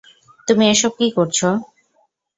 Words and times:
তুমি 0.47 0.63
এসব 0.67 0.91
কি 0.99 1.07
করছো? 1.17 1.47